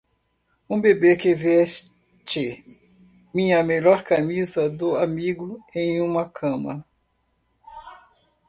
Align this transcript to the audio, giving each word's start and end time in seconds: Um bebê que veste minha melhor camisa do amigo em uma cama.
Um 0.67 0.81
bebê 0.81 1.15
que 1.15 1.35
veste 1.35 1.91
minha 3.31 3.61
melhor 3.61 4.01
camisa 4.01 4.67
do 4.67 4.95
amigo 4.95 5.63
em 5.75 6.01
uma 6.01 6.27
cama. 6.27 6.83